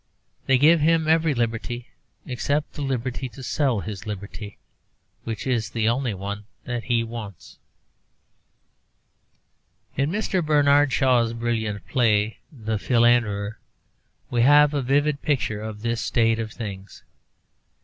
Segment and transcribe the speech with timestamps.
[0.47, 1.89] They give him every liberty
[2.25, 4.57] except the liberty to sell his liberty,
[5.25, 7.59] which is the only one that he wants.
[9.95, 10.43] In Mr.
[10.43, 13.59] Bernard Shaw's brilliant play 'The Philanderer,'
[14.31, 17.03] we have a vivid picture of this state of things.